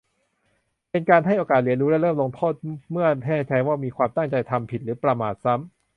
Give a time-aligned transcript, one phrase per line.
[0.91, 2.53] เป็นการให้โอกาสเรียนรู้ และเริ่มลงโทษ
[2.91, 5.81] เมื่อแน่ใจว่ามีความตั้งใจทำผิดหรือประมาทซ้ำ